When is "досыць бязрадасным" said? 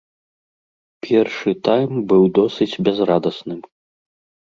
2.41-3.59